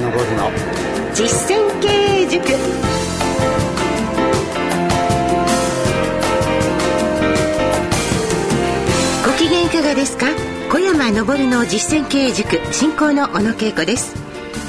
[0.00, 0.50] 昇の。
[1.14, 2.44] 実践経営塾。
[9.26, 10.26] ご機嫌いかがですか？
[10.70, 14.14] 小山昇の実践経営塾進行の小野恵子です。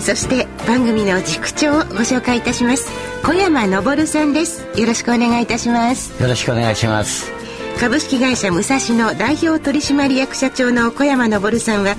[0.02, 2.90] そして番組の塾長をご紹介いたします。
[3.24, 4.66] 小山昇さんです。
[4.76, 6.20] よろしくお願いいたします。
[6.22, 7.32] よろしくお願いします。
[7.80, 11.96] 株式会社武蔵野代表取締役社長の小山昇さんは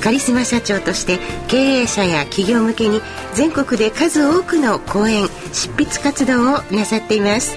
[0.00, 3.00] カリスマ社長として経営者や企業向けに
[3.34, 7.56] 全国で数多くの講演執筆活動をなさっています。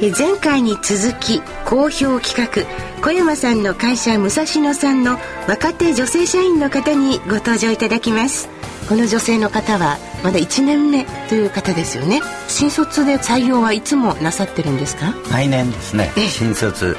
[0.00, 8.48] 前回に続き好評企画小山さんの会社武蔵野さんの若手女性社員の方にご登場いただきます。
[8.88, 12.22] この女性の方はまだ1年目という方ですよね。
[12.48, 15.14] 新卒で採用はいつもなさってるんですか？
[15.30, 16.10] 来年ですね。
[16.28, 16.96] 新卒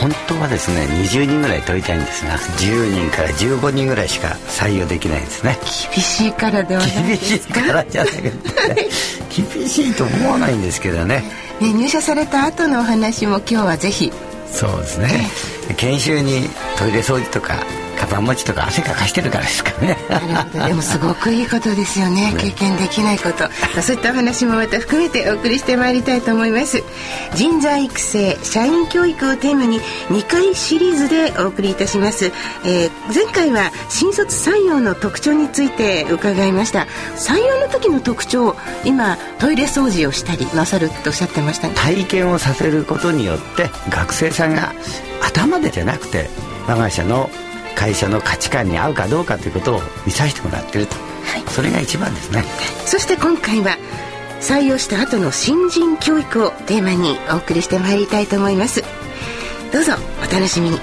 [0.00, 5.58] 本当はですね20人ぐらい取りたいんですが10人から15人ぐらいしか採用できないんですね。
[5.92, 8.30] 厳しいからではない厳しいからじゃなくて
[9.54, 11.22] 厳しいと思わないんですけどね。
[11.60, 14.10] ね入社された後のお話も今日はぜひ。
[14.50, 15.28] そうですね。
[15.76, 17.64] 研修にトイレ掃除とか
[18.10, 19.96] カバン持ちとか汗かかしてるからですかね
[20.52, 23.48] でもすごくいいことですよね経験できないこと
[23.80, 26.82] そういったお話もまた含めてお送りしてまいりたいと思います
[27.34, 44.72] 人材育成社員教育をテーマに2回シリーズでお送りいたします、えー、前回は新卒採用の特徴について伺いました採用の時の特徴今トイレ掃除をしたりなさるとおっしゃってました、ね、体験をさせることによって学生さんが
[45.22, 46.28] 頭でじゃなくて
[46.66, 47.30] 我が社の
[47.74, 52.44] 会社の価値観に合うかどうかということを見させてもらってると、はい、それが一番ですね。
[52.86, 53.76] そして今回は
[54.40, 58.82] 採用した後の新人教育をテーマにお送りしてまいりたいと思います。
[59.72, 60.78] どうぞお楽しみに。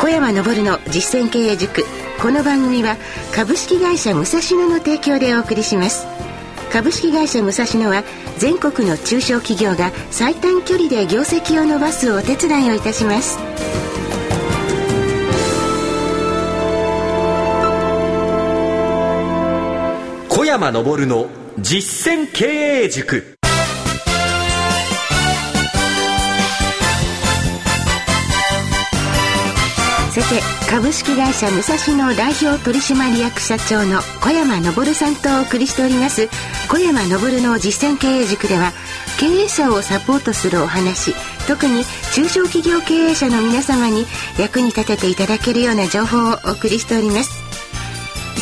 [0.00, 1.84] 小山昇の実践経営塾。
[2.20, 2.96] この番組は
[3.34, 6.14] 株式会社武蔵野の提供でお送りします。
[6.74, 8.02] 株式会社武蔵野は
[8.36, 13.38] 全国の中小企業が最短距離で業績を伸ばすお手伝いをいたします
[20.44, 21.26] 小山昇の
[21.58, 23.38] 実践経営塾。
[30.10, 36.28] さて株式会社武蔵野代表取締役社長の小山昇さんとお送りしております。
[36.68, 38.72] 小山昇の実践経営塾では
[39.18, 41.14] 経営者をサポートするお話。
[41.48, 44.04] 特に中小企業経営者の皆様に
[44.38, 47.43] 役に立てていただけるような情報をお送りしております。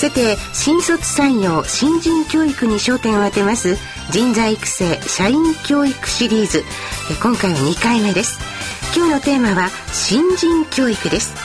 [0.02, 3.76] さて新卒採用新人教育に焦点を当てます
[4.10, 6.64] 人材育成社員教育シリーズ。
[7.22, 8.40] 今回は2回目です。
[8.96, 11.36] 今日のテーマは新人教育です。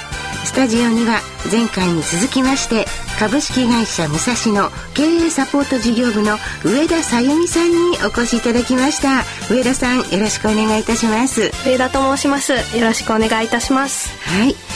[0.43, 1.19] スタジオには
[1.51, 2.85] 前回に続きまして
[3.19, 9.23] 株式会社武蔵野経営サポート事業部の上田さゆみさんにお越しいただきました。
[9.53, 11.51] 上田さんよろしくお願いいたします。
[11.63, 12.53] 上田と申します。
[12.53, 14.09] よろしくお願いいたします。
[14.27, 14.66] はい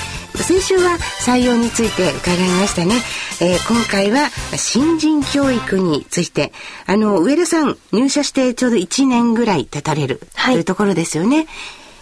[0.44, 2.96] 先週は採用について伺いましたね、
[3.42, 6.52] えー、今回は新人教育について。
[6.88, 11.48] あの上田さん入社してちょうど1年ぐらい経たれる、というところですよね。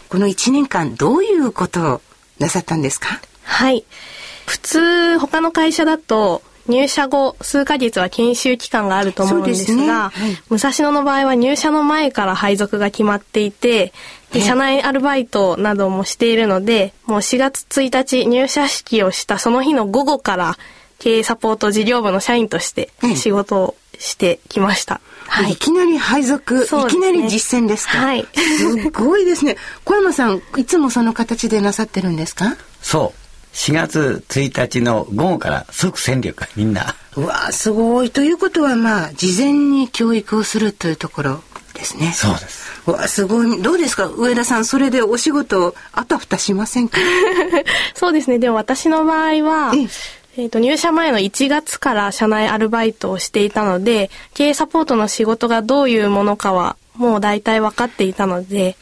[0.09, 2.01] この1年間どういうことを
[2.39, 3.19] なさったんですか？
[3.44, 3.85] はい。
[4.47, 10.12] 普通他の会社だと入社後数ヶ月は研修期間があると思うんですが、ねはい、
[10.50, 13.91] 武蔵野の場合は入社の前から配属が決まっていて、
[14.31, 20.56] で社内アルバイトなどもしているので、もう4月1日入社式をしたその日の午後から
[21.00, 25.01] 経営サポート事業部の社員として仕事をしてきました。
[25.28, 27.97] はい、いきなり配属、ね、いきなり実践ですか？
[27.97, 28.28] はい。
[28.57, 29.57] すごいですね。
[29.86, 32.56] 小山さん、いつもその形でなさってるんですか？
[32.81, 33.28] そう。
[33.53, 36.95] 4月1日の午後から即戦力 みんな。
[37.15, 38.11] うわすごい。
[38.11, 41.43] ということはまあ、事前に教育をするというところ
[41.73, 42.13] ですね。
[42.15, 42.69] そうです。
[42.88, 43.61] うわすごい。
[43.61, 44.05] どうですか？
[44.07, 46.97] 上田さん、それでお仕事あたふたしませんか？
[47.95, 48.39] そうですね。
[48.39, 49.73] でも私の場合は、
[50.38, 58.77] えー、と入社前の1月から社内アルバイトをしていたので経営サポートの仕事がどういうものかはもう大体分かっていたので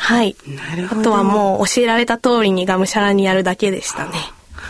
[0.00, 0.36] はい。
[0.46, 1.00] なるほど。
[1.00, 4.12] あとはもう教えられた通りにがむしゃらにやるだけでしたね。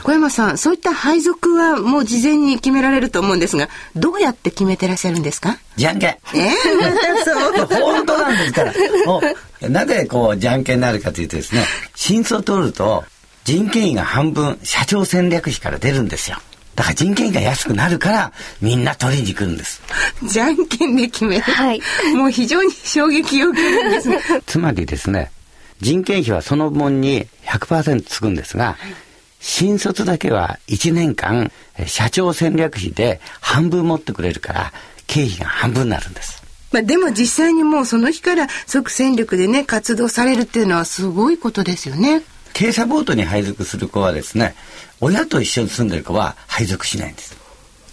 [0.03, 5.59] 小山さん、そういった配属はもう事前に決められると思うんですが、どうやって決めてらっしゃるんですか？
[5.77, 6.11] じゃんけん。
[6.11, 6.19] え？
[6.35, 7.33] えー、そ
[7.63, 7.67] う。
[7.67, 8.73] 本当なんですから。
[9.07, 9.21] も
[9.61, 11.65] う、なぜこう、じゃんけんになるかというとですね、
[11.95, 13.05] 新卒を取ると、
[13.45, 16.39] 人件費が半分、社長戦略費から出るんですよ。
[16.79, 18.33] だから人件費が安くなるから
[18.63, 19.83] みんな取りに来るんです。
[20.23, 21.43] じゃんけんで決める。
[21.43, 21.83] はい。
[22.15, 24.11] もう非常に衝撃を受けるんです、
[24.47, 25.33] つまりですね、
[25.81, 28.95] 人件費はその分に100%つくんですが、はい、
[29.41, 31.51] 新卒だけは1年間
[31.85, 34.73] 社長戦略費で半分持ってくれるから
[35.09, 36.45] 経費が半分になるんです。
[36.71, 42.23] まあ、でも実際にもうその日から即戦力でね活動されるっていうのはすごいことですよね。
[42.53, 44.55] 経営サポートに配属する子はですね
[45.01, 47.37] 親と一緒に住んでる子は配属しないんです。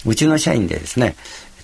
[0.05, 1.15] うちの社員でですね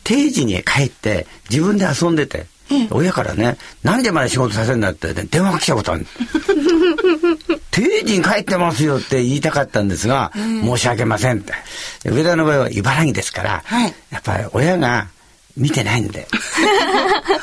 [0.04, 2.48] 定時に帰って自分で遊んでて
[2.90, 6.06] 親からね、なんでまで仕事させるんだって、ね、電話が来たことある。
[7.72, 11.54] 定時に帰ってますよって言いたかったんですが、申し訳ませんって。
[12.06, 15.08] 上田の場合は茨城ですから、はい、やっぱり親が
[15.58, 16.28] 見てないんで。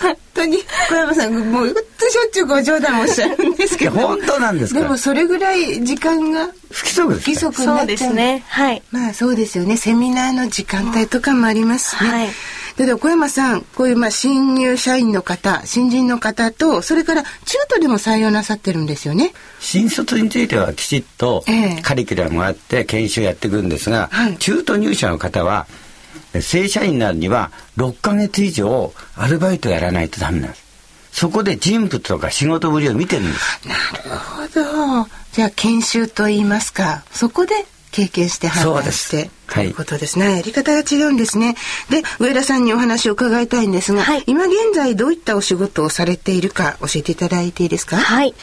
[0.01, 0.59] 本当に？
[0.89, 3.93] 小山さんもうしょっちゅうご冗談おっしゃるんですけど。
[3.93, 7.79] 本当なんですでもそれぐらい時間が不規則です不規則になっちゃう。
[7.79, 8.45] そうですね。
[8.49, 8.83] はい。
[8.91, 9.77] まあそうですよね。
[9.77, 12.29] セミナーの時間帯とかもありますね、はい。
[12.77, 17.29] で小山さんこういうまあ新入社員の方新人の方とそれから中
[17.69, 19.33] 途でも採用なさってるんですよね。
[19.59, 21.45] 新卒についてはきちっと
[21.83, 25.67] カリキュラムがあって研修やっていくんですが、ええ、中途入社の方は
[26.41, 30.69] 正社員になるには6ヶ月以上アルバイトやらないとダメなんです。
[31.13, 33.69] そこで人物とか仕事ぶりを見てるんです。
[33.69, 33.75] な
[34.15, 34.43] るほ
[35.05, 35.09] ど。
[35.33, 37.55] じゃあ研修と言いますか、そこで
[37.91, 39.31] 経験して判断して。
[39.53, 41.57] ということですね、はい、やり方が違うんですね。
[41.89, 47.97] で、上田さんにお話を伺いたいんですが、はい、今現在どういったお仕事をされているか教えていただいていいですか？
[47.97, 48.35] はい。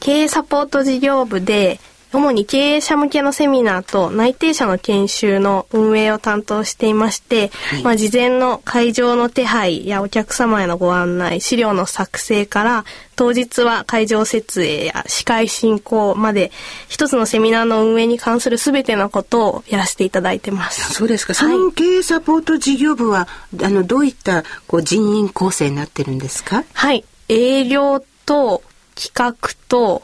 [0.00, 1.78] 経営サポート事業部で
[2.14, 12.84] 主に経営者向けのセミナーと内定者の研修の運営を担当していまして、はい、まあ、事前の会場の手配やお客様へのご案内、資料の作成から
[13.16, 16.52] 当日は会場設営や司会進行まで
[16.88, 20.94] 一つのセミナーの運営に関する全てのことをやらせていただいてます。
[20.94, 21.34] そうですか。
[21.34, 23.26] その経営サポート事業部は、
[23.60, 26.62] あのどういったこう人員構成になってるんですか？
[26.72, 28.62] はい、営業と
[28.94, 30.02] 企画と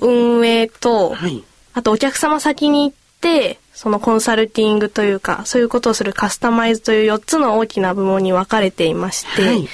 [0.00, 9.68] 運営と、はい、あとお客様先に行って、そのコンサルティングというか、そういうことをするカスタマイズという4つの大きな部門に分かれていまして、はい、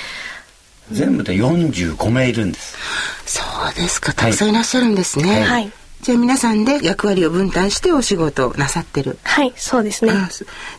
[0.92, 2.76] 全部で45名いるんです。
[3.26, 5.42] そうですか、たくさんいらっしゃるんですね。
[5.42, 5.72] はい。
[6.02, 9.18] じゃあ皆さんで役割を分担してお仕事をなさってる。
[9.22, 10.12] はい、そうですね。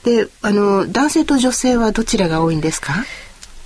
[0.04, 2.94] で、あの男性と女性はどちらが多いんですか？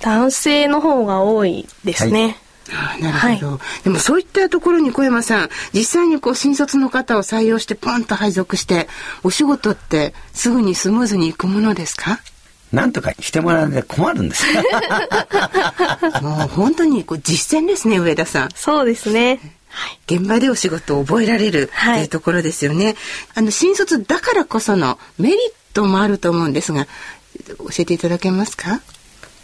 [0.00, 2.38] 男性の方が多いですね。
[3.00, 8.88] なるほど、はい、でもそういったところに小山さん実際にこう新卒の方を採用してポンと配属して
[9.22, 12.20] お仕事ってすぐにスムーズにいくものですか？
[12.72, 14.46] なんとかしてもらうで困るんです。
[16.22, 18.48] もう本当にこう実践ですね上田さん。
[18.54, 19.40] そうですね。
[20.06, 22.96] 現場でお仕事を覚えられるっていうところですよね、はい、
[23.36, 25.38] あの新卒だからこそのメリッ
[25.72, 26.86] トもあると思うんですが
[27.58, 28.80] 教えていただけますか？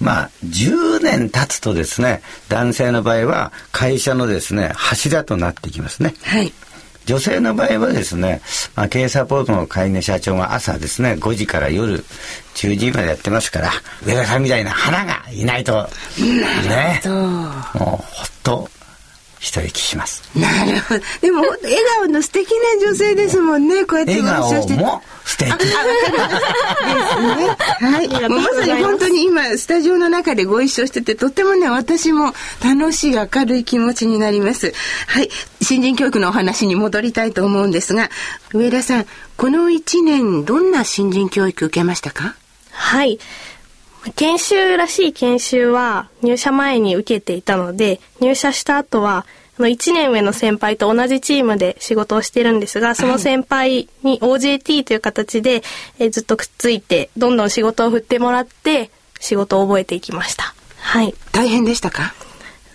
[0.00, 6.14] まあ、10年経つとですね、男性の場合は会社のですね、柱となっていきますね。
[6.22, 6.52] はい。
[7.06, 8.42] 女性の場合はですね、
[8.74, 12.04] まあ、経営サポートの会の社長が朝ですね、5時から夜
[12.54, 13.70] 10時までやってますから、
[14.04, 15.88] 上田さんみたいな花がいないと、
[16.68, 18.68] ね、もうほっと
[19.46, 20.24] 一息します。
[20.34, 21.00] なるほど。
[21.20, 21.58] でも、笑
[22.00, 22.50] 顔の素敵
[22.80, 23.84] な女性ですもんね。
[23.84, 25.48] こうやって笑顔も素敵。
[25.48, 25.86] ですね。
[27.80, 28.08] はい。
[28.28, 32.34] もうまさに本当に今、スタジオの中でご一緒してて、とってもね、私も
[32.64, 34.74] 楽しい明るい気持ちになります。
[35.06, 35.30] はい。
[35.62, 38.10] 新人教育のお話に戻りたいと思うんですが、
[38.52, 39.06] 上田さん、
[39.36, 42.34] この1年、どんな新人教育受けましたか？
[42.72, 43.20] はい。
[44.14, 49.26] 研修らしい研修は入社前に受けていたので、入社した後は、
[49.58, 55.62] 1年上の先輩と同じチームで仕事をしてるんですが、その先輩に OJT という形で、
[55.98, 60.54] えずっとくっついて、どんどん仕事を振ってもらって、仕事を覚えていきました。
[60.78, 61.14] はい。
[61.32, 62.14] 大変でしたか？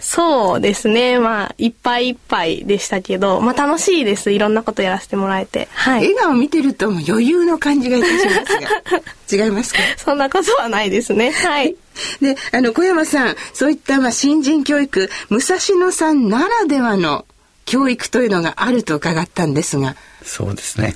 [0.02, 1.20] そうですね。
[1.20, 4.32] まあ、いっぱいいっぱいでしたけど、まあ楽しいです。
[4.32, 5.68] いろんなことやらせてもらえて。
[5.74, 6.02] はい。
[6.10, 9.80] 笑顔見てると余裕の感じがいたしますが、 違いますか？
[9.98, 11.32] そんなことはないですね。
[11.32, 11.76] はい。
[12.22, 17.26] で、あの、小山さん、そういったまあ新人教育、武蔵野さんならではの
[17.66, 19.96] 教育というのがあると伺ったんですが。
[20.26, 20.96] そうですね。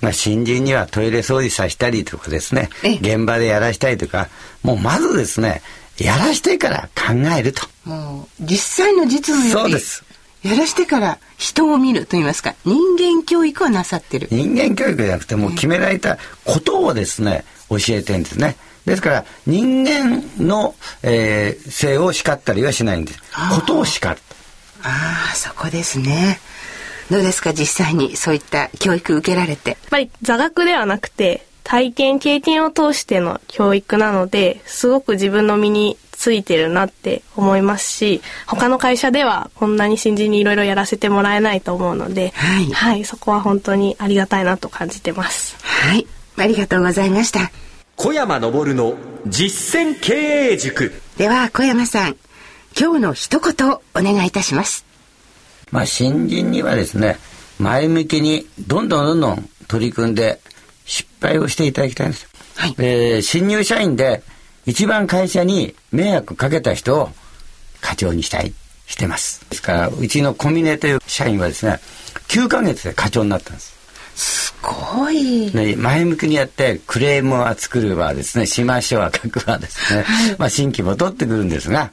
[0.00, 4.28] まあ、新人にはトイレ掃除させたりとかですね、現場でやらしたいとか、
[4.64, 5.62] もうまずですね、
[5.98, 7.62] やらしてから考えると。
[7.84, 10.04] もう実際の実務そうです。
[10.42, 14.28] やらしてから人を見ると言いますか人間教育をなさってる。
[14.30, 18.56] 人間教育じゃなくてもう決められたことをですね教えてるんですね。
[18.84, 23.20] ですから人間の、えー、性を叱ったりはしないんです。
[23.54, 24.18] ことを叱る。
[24.82, 26.40] ああそこですね。
[27.10, 29.70] どうですか実際にそういった教育受けられて。
[29.70, 45.56] やっぱり座学ではなくて体験経験を通しての教育なのですごく自分の身についてるなって思いますし他の会社ではこんなに新人にいろいろやらせてもらえないと思うので、はい、はい、そこは本当にありがたいなと感じてます。
[45.62, 46.06] はい。
[46.36, 47.50] ありがとうございました。
[47.96, 48.94] 小山昇の
[49.26, 50.12] 実践経
[50.52, 50.92] 営塾。
[51.16, 52.16] では小山さん
[52.78, 54.84] 今日の一言お願いいたします。
[55.70, 57.18] まあ新人にはですね
[57.58, 60.40] 前向きにどんどんどんどん取り組んで
[60.84, 62.22] 失敗をしていただきたいんです。
[62.22, 64.22] よ、はい、えー、新入社員で
[64.66, 67.10] 一番会社に迷惑かけた人を
[67.80, 68.52] 課長にしたい
[68.86, 69.44] してます。
[69.50, 71.80] ですからうちのコミネという社員はですね
[72.28, 73.72] 9ヶ月で課長になったんです。
[74.14, 78.46] すごい、ね、前向きにやってクレームは作るわですね。
[78.46, 81.90] しましょうは書くわですね、はい、まあ新規も取ってくるんですが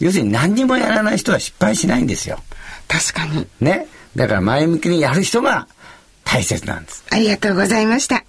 [0.00, 2.40] 要するに何にもやらない人は失敗しないんですよ。
[2.88, 3.46] 確かに。
[3.60, 3.86] ね。
[4.16, 5.68] だから前向きにやる人が
[6.24, 8.24] 大切なんですありがとうございました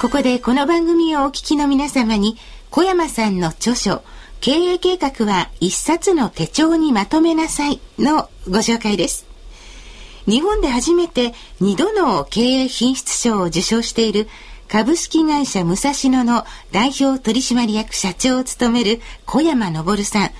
[0.00, 2.36] ここでこの番組をお聞きの皆様に
[2.70, 4.02] 小山さんの著書
[4.40, 9.26] 経営計画は一冊の手帳にまとめなさいのご紹介です。
[10.26, 14.28] 日本で初めて2度の経営品質賞を受賞している
[14.68, 20.30] 株式会社武蔵野の代表取締役社長を務める小山昇さん。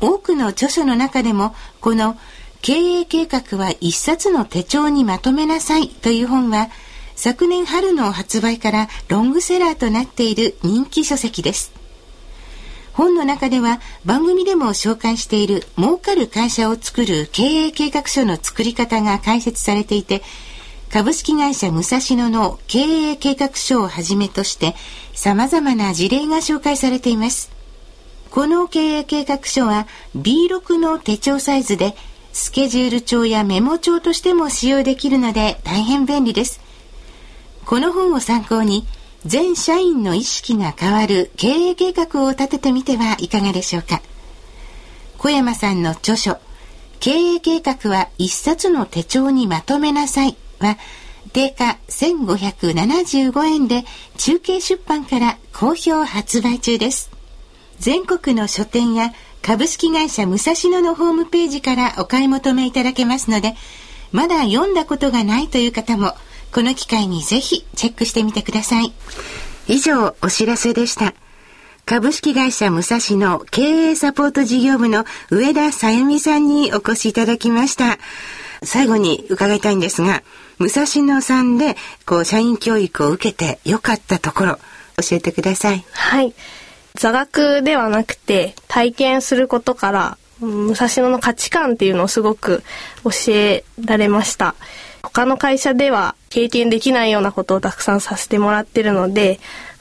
[0.00, 2.16] 多くの著書の中でもこの
[2.62, 6.68] 経営計画は一冊の手帳にまとめなさいという本は
[7.14, 11.72] 昨年春の発売からロングセラーとなっている人気書籍です。
[12.92, 20.22] 本の中では番組でも紹介している儲かる会社を作る経営計画書の作り方が解説されていて、
[20.90, 24.74] 株式会社武蔵野の経営計画書をはじめとして
[25.12, 27.50] 様々な事例が紹介されています。
[28.30, 29.86] この経営計画書は
[30.16, 31.94] B6 の手帳サイズで
[32.38, 36.60] スケジュール帳やメモ帳としても使用できるので大変便利です。
[37.64, 38.86] この本を参考に
[39.24, 44.02] 全社員の意識が変わる経営計画を立ててみてはいかがでしょうか
[45.16, 46.36] 小山さんの著書
[47.00, 50.76] 経営計画は一冊の手帳にまとめなさいは
[51.32, 53.84] 定価1575円で
[54.18, 57.10] 中継出版から好評発売中です
[57.78, 59.12] 全国の書店や
[59.42, 63.54] 株式会社武蔵野のホームページからお買い求めいただけますので
[64.12, 66.14] まだ読んだことがないという方も
[66.52, 68.92] この機会にぜひチェックしてみてください。
[69.68, 71.12] 以上、お知らせでした。
[71.84, 77.98] 株式会社武蔵野経営サポート事業部の上田さゆみさんにお越しいただきました。
[78.62, 80.22] 最後に伺いたいんですが、
[80.58, 81.76] 武蔵野さんで
[82.06, 84.58] こう社員教育を受けて良かったところ
[84.96, 85.84] 教えてください。
[85.92, 86.34] はい。
[86.96, 92.62] 座学ではなくて体験することから武蔵野の価値観っていうのをすごく
[93.04, 94.54] 教えられました。
[95.02, 99.38] 他の会社では経験できないようなことをたくさんさせてもらってるので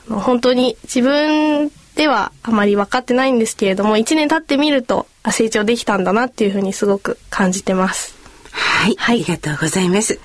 [0.07, 8.15] 本当に自分ではあまり分かってないんですけれども1年経ってみると成長できたんだなっていうふうにすごく感じてます。
[8.51, 10.19] はい、はい、ありがとうございます。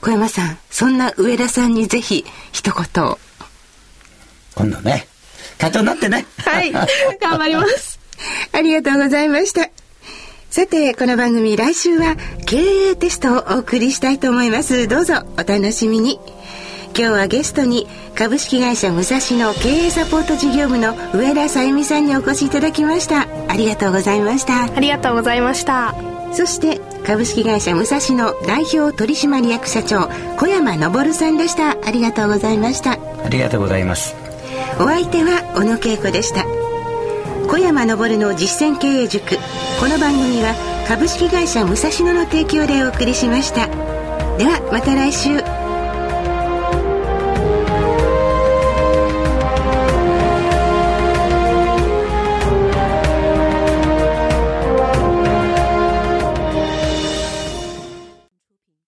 [0.00, 3.18] 小山さん、そんな上田さんにぜひ一言を。
[4.54, 5.08] 今度ね、
[5.58, 6.26] 課長になってね。
[6.38, 7.98] はい、頑張ります。
[8.52, 9.68] ありがとうございました。
[10.50, 12.58] さて、この番組来週は経
[12.90, 14.86] 営テストをお送りしたいと思います。
[14.86, 16.20] どうぞお楽しみに。
[16.96, 23.26] 今日はゲストに株式会社武蔵野経営サポート事業部の上田さゆみさんにお越しいただきました。
[23.48, 24.72] ありがとうございました。
[24.72, 25.96] ありがとうございました。
[26.32, 31.76] そして株式会社武蔵野代表取締役社長小山昇さんでした。
[31.84, 32.92] ありがとうございました。
[32.92, 34.23] ありがとうございます。
[34.80, 36.44] お相手は小野恵子でした。
[37.48, 39.36] 小山昇の実践経営塾。
[39.78, 40.52] この番組は
[40.88, 43.68] 株式会社武蔵野の提供でお送りしました。
[44.36, 45.53] ではまた来週。